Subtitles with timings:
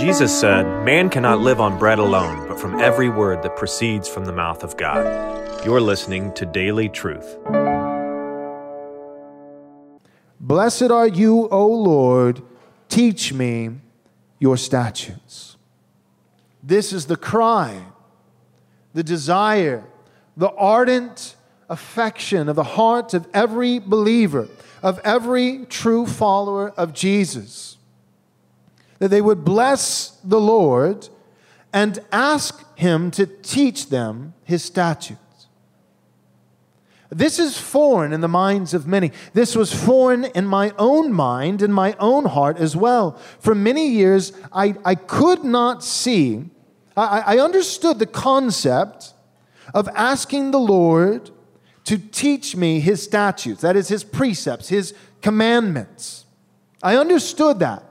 [0.00, 4.24] Jesus said, Man cannot live on bread alone, but from every word that proceeds from
[4.24, 5.62] the mouth of God.
[5.62, 7.36] You're listening to Daily Truth.
[10.40, 12.40] Blessed are you, O Lord,
[12.88, 13.72] teach me
[14.38, 15.58] your statutes.
[16.62, 17.82] This is the cry,
[18.94, 19.84] the desire,
[20.34, 21.36] the ardent
[21.68, 24.48] affection of the heart of every believer,
[24.82, 27.76] of every true follower of Jesus.
[29.00, 31.08] That they would bless the Lord
[31.72, 35.18] and ask Him to teach them His statutes.
[37.10, 39.10] This is foreign in the minds of many.
[39.32, 43.18] This was foreign in my own mind, in my own heart as well.
[43.40, 46.44] For many years, I, I could not see,
[46.96, 49.12] I, I understood the concept
[49.74, 51.30] of asking the Lord
[51.84, 56.26] to teach me his statutes, that is, his precepts, his commandments.
[56.80, 57.82] I understood that.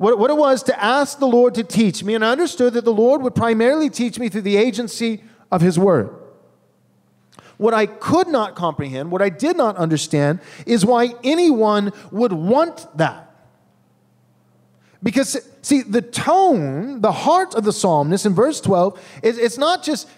[0.00, 2.86] What, what it was to ask the Lord to teach me, and I understood that
[2.86, 6.08] the Lord would primarily teach me through the agency of his word.
[7.58, 12.86] What I could not comprehend, what I did not understand, is why anyone would want
[12.96, 13.30] that.
[15.02, 19.82] Because, see, the tone, the heart of the psalmist in verse 12, is, it's not
[19.82, 20.08] just,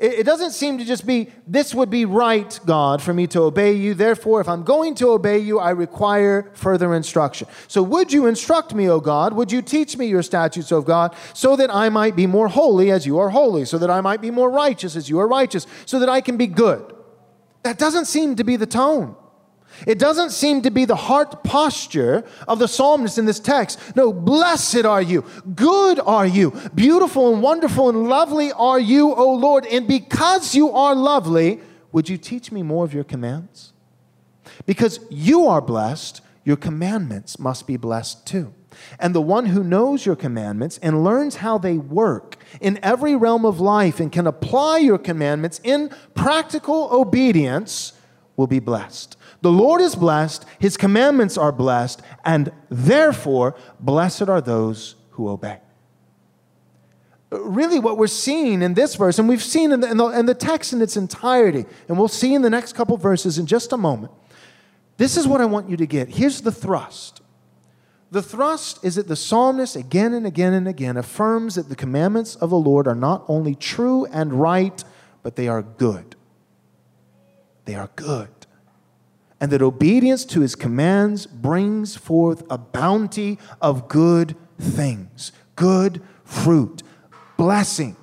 [0.00, 3.74] it doesn't seem to just be, this would be right, God, for me to obey
[3.74, 3.92] you.
[3.92, 7.48] Therefore, if I'm going to obey you, I require further instruction.
[7.68, 9.34] So, would you instruct me, O God?
[9.34, 12.90] Would you teach me your statutes, O God, so that I might be more holy
[12.90, 15.66] as you are holy, so that I might be more righteous as you are righteous,
[15.84, 16.94] so that I can be good?
[17.62, 19.16] That doesn't seem to be the tone.
[19.86, 23.96] It doesn't seem to be the heart posture of the psalmist in this text.
[23.96, 29.32] No, blessed are you, good are you, beautiful and wonderful and lovely are you, O
[29.34, 29.66] Lord.
[29.66, 31.60] And because you are lovely,
[31.92, 33.72] would you teach me more of your commands?
[34.66, 38.54] Because you are blessed, your commandments must be blessed too.
[38.98, 43.44] And the one who knows your commandments and learns how they work in every realm
[43.44, 47.92] of life and can apply your commandments in practical obedience
[48.40, 49.18] will be blessed.
[49.42, 55.58] The Lord is blessed, his commandments are blessed, and therefore, blessed are those who obey.
[57.30, 60.24] Really, what we're seeing in this verse, and we've seen in the, in the, in
[60.24, 63.74] the text in its entirety, and we'll see in the next couple verses in just
[63.74, 64.10] a moment,
[64.96, 66.08] this is what I want you to get.
[66.08, 67.20] Here's the thrust.
[68.10, 72.36] The thrust is that the psalmist again and again and again affirms that the commandments
[72.36, 74.82] of the Lord are not only true and right,
[75.22, 76.16] but they are good.
[77.64, 78.28] They are good
[79.40, 86.82] and that obedience to his commands brings forth a bounty of good things, good fruit,
[87.38, 87.96] blessing.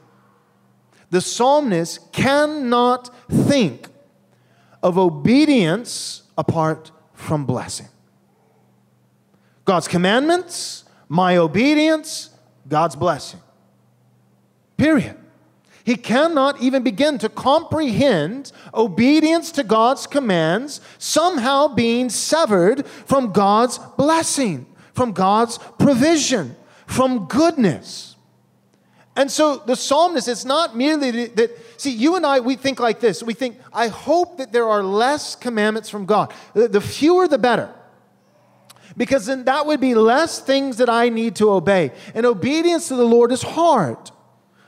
[1.12, 3.88] The psalmist cannot think
[4.82, 7.88] of obedience apart from blessing.
[9.64, 12.32] God's commandments, my obedience,
[12.68, 13.42] God's blessing.
[14.76, 15.18] Period.
[15.88, 23.80] He cannot even begin to comprehend obedience to God's commands somehow being severed from God's
[23.96, 28.18] blessing, from God's provision, from goodness.
[29.16, 33.00] And so the psalmist, it's not merely that, see, you and I, we think like
[33.00, 33.24] this.
[33.24, 36.34] We think, I hope that there are less commandments from God.
[36.54, 37.74] The fewer, the better
[38.98, 41.92] because then that would be less things that I need to obey.
[42.14, 44.12] And obedience to the Lord is hard.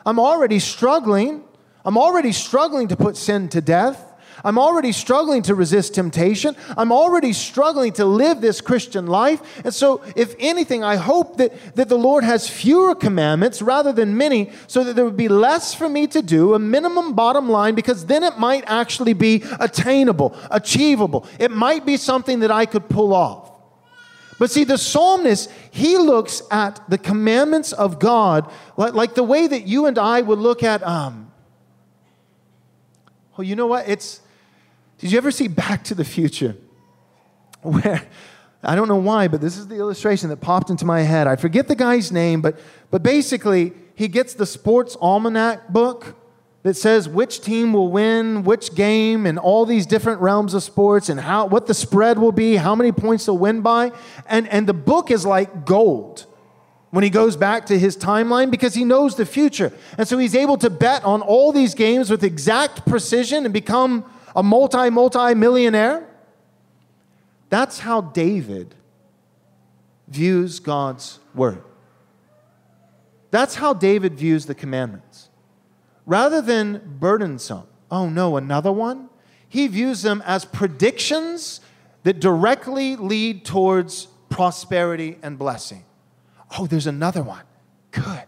[0.09, 1.43] I'm already struggling.
[1.85, 4.03] I'm already struggling to put sin to death.
[4.43, 6.55] I'm already struggling to resist temptation.
[6.75, 9.39] I'm already struggling to live this Christian life.
[9.63, 14.17] And so, if anything, I hope that, that the Lord has fewer commandments rather than
[14.17, 17.75] many, so that there would be less for me to do, a minimum bottom line,
[17.75, 21.27] because then it might actually be attainable, achievable.
[21.37, 23.48] It might be something that I could pull off.
[24.39, 29.45] But see, the psalmist, he looks at the commandments of God like, like the way
[29.45, 31.29] that you and I would look at, um,
[33.37, 33.87] well, you know what?
[33.87, 34.21] It's,
[34.97, 36.55] did you ever see Back to the Future?
[37.61, 38.01] Where,
[38.63, 41.27] I don't know why, but this is the illustration that popped into my head.
[41.27, 42.57] I forget the guy's name, but,
[42.91, 46.15] but basically, he gets the sports almanac book
[46.63, 51.07] that says which team will win which game in all these different realms of sports
[51.09, 53.91] and how what the spread will be, how many points they'll win by.
[54.27, 56.25] And, and the book is like gold
[56.91, 59.71] when he goes back to his timeline because he knows the future.
[59.97, 64.03] And so he's able to bet on all these games with exact precision and become
[64.35, 66.07] a multi, multi millionaire.
[67.49, 68.75] That's how David
[70.07, 71.63] views God's word.
[73.31, 75.28] That's how David views the commandments
[76.09, 77.67] rather than burdensome.
[77.91, 79.09] Oh no, another one?
[79.47, 81.61] He views them as predictions
[82.03, 85.85] that directly lead towards prosperity and blessing.
[86.57, 87.43] Oh, there's another one.
[87.91, 88.23] Good.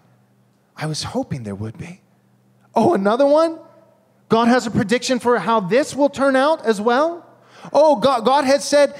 [0.77, 2.01] I was hoping there would be.
[2.75, 3.59] Oh, another one?
[4.29, 7.25] God has a prediction for how this will turn out as well.
[7.73, 8.95] Oh, God, God has said,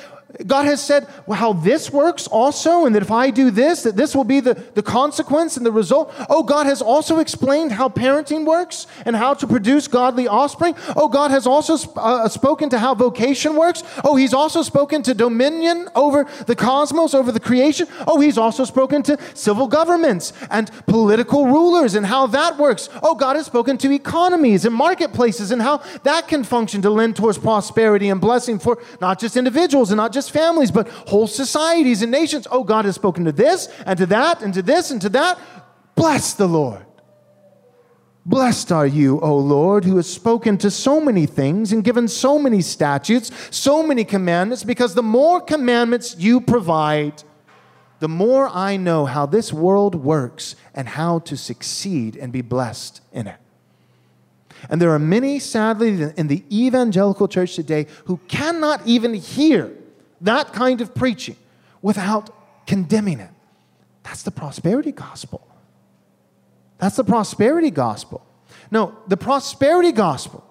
[0.48, 3.96] God has said well, how this works also, and that if I do this, that
[3.96, 6.14] this will be the, the consequence and the result.
[6.30, 10.76] Oh, God has also explained how parenting works and how to produce godly offspring.
[10.96, 13.84] Oh, God has also sp- uh, spoken to how vocation works.
[14.04, 17.88] Oh, He's also spoken to dominion over the cosmos, over the creation.
[18.08, 22.90] Oh, He's also spoken to civil governments and political rulers and how that works.
[23.04, 27.16] Oh, God has spoken to economies and marketplaces and how that can function to lend
[27.16, 31.28] towards prosperity and blessing for not just individuals and not just just families, but whole
[31.28, 32.48] societies and nations.
[32.52, 35.40] Oh, God has spoken to this and to that and to this and to that.
[35.96, 36.86] Bless the Lord.
[38.24, 42.38] Blessed are you, O Lord, who has spoken to so many things and given so
[42.38, 47.24] many statutes, so many commandments, because the more commandments you provide,
[48.00, 53.02] the more I know how this world works and how to succeed and be blessed
[53.12, 53.38] in it.
[54.70, 59.74] And there are many, sadly, in the evangelical church today who cannot even hear
[60.22, 61.36] that kind of preaching
[61.82, 62.30] without
[62.68, 63.30] condemning it.
[64.04, 65.48] That's the prosperity gospel.
[66.78, 68.26] That's the prosperity gospel.
[68.72, 70.44] No, the prosperity gospel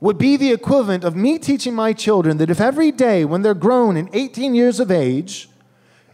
[0.00, 3.54] would be the equivalent of me teaching my children that if every day when they're
[3.54, 5.48] grown and 18 years of age,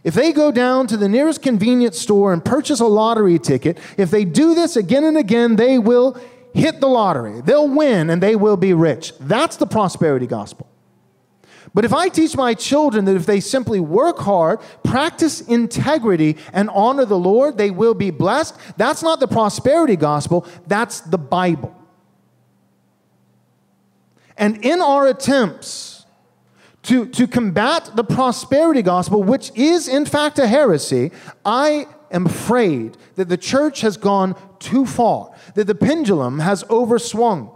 [0.03, 4.11] if they go down to the nearest convenience store and purchase a lottery ticket, if
[4.11, 6.19] they do this again and again, they will
[6.53, 7.41] hit the lottery.
[7.41, 9.13] They'll win and they will be rich.
[9.19, 10.67] That's the prosperity gospel.
[11.73, 16.69] But if I teach my children that if they simply work hard, practice integrity, and
[16.71, 21.75] honor the Lord, they will be blessed, that's not the prosperity gospel, that's the Bible.
[24.37, 26.05] And in our attempts
[26.83, 31.11] to, to combat the prosperity gospel, which is in fact a heresy,
[31.45, 37.53] I am afraid that the church has gone too far, that the pendulum has overswung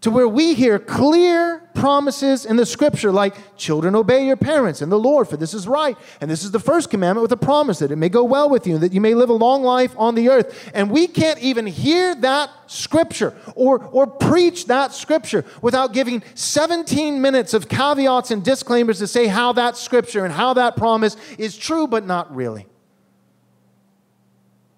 [0.00, 4.90] to where we hear clear promises in the scripture like children obey your parents and
[4.90, 7.78] the lord for this is right and this is the first commandment with a promise
[7.78, 10.14] that it may go well with you that you may live a long life on
[10.14, 10.70] the earth.
[10.74, 17.20] And we can't even hear that scripture or, or preach that scripture without giving 17
[17.20, 21.56] minutes of caveats and disclaimers to say how that scripture and how that promise is
[21.56, 22.66] true but not really.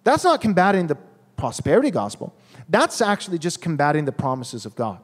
[0.04, 0.96] That's not combating the
[1.36, 2.34] prosperity gospel.
[2.68, 4.98] That's actually just combating the promises of god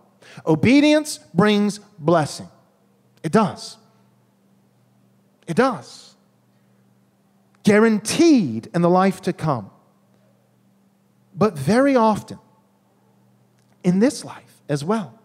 [0.47, 2.49] Obedience brings blessing.
[3.23, 3.77] It does.
[5.47, 6.15] It does.
[7.63, 9.71] Guaranteed in the life to come.
[11.35, 12.39] But very often,
[13.83, 15.19] in this life as well.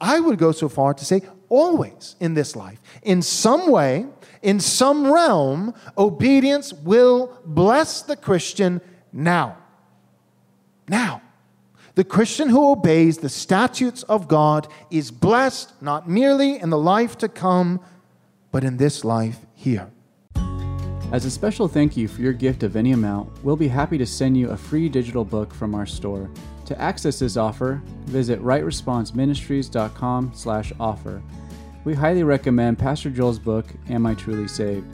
[0.00, 2.80] I would go so far to say always in this life.
[3.02, 4.06] In some way,
[4.40, 8.80] in some realm, obedience will bless the Christian
[9.12, 9.58] now.
[10.88, 11.22] Now.
[11.96, 17.18] The Christian who obeys the statutes of God is blessed not merely in the life
[17.18, 17.80] to come,
[18.52, 19.90] but in this life here.
[21.12, 24.06] As a special thank you for your gift of any amount, we'll be happy to
[24.06, 26.30] send you a free digital book from our store.
[26.66, 31.22] To access this offer, visit rightresponseministries.com/offer.
[31.82, 34.86] We highly recommend Pastor Joel's book, Am I Truly Saved?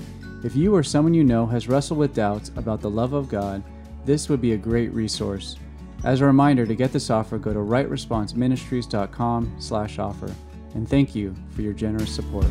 [0.43, 3.63] If you or someone you know has wrestled with doubts about the love of God,
[4.07, 5.57] this would be a great resource.
[6.05, 10.35] As a reminder, to get this offer, go to rightresponseministries.com slash offer.
[10.75, 12.47] And thank you for your generous support.